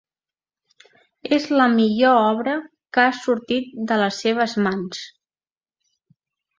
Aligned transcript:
És 1.37 1.45
la 1.59 1.67
millor 1.75 2.19
obra 2.31 2.57
que 2.99 3.05
ha 3.05 3.13
sortit 3.21 3.79
de 3.93 4.01
les 4.05 4.21
seves 4.27 4.61
mans. 4.69 5.07